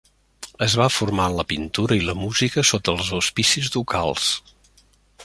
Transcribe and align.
Es 0.65 0.75
va 0.81 0.87
formar 0.93 1.27
en 1.31 1.35
la 1.39 1.45
pintura 1.51 1.97
i 1.99 2.03
la 2.07 2.15
música 2.21 2.63
sota 2.71 2.97
els 2.97 3.13
auspicis 3.19 3.71
ducals. 3.77 4.31